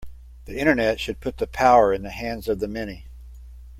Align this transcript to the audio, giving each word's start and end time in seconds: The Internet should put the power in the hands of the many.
The 0.45 0.57
Internet 0.57 0.99
should 0.99 1.19
put 1.19 1.37
the 1.37 1.45
power 1.45 1.93
in 1.93 2.01
the 2.01 2.09
hands 2.09 2.47
of 2.47 2.57
the 2.59 2.67
many. 2.67 3.05